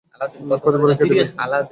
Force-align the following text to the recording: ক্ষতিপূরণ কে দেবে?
ক্ষতিপূরণ 0.55 0.93
কে 0.99 1.03
দেবে? 1.09 1.23